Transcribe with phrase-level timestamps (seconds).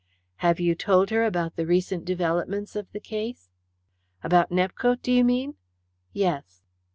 [0.37, 3.51] "Have you told her about the recent developments of the case?"
[4.23, 5.57] "About Nepcote, do you mean?"
[6.11, 6.63] "Yes."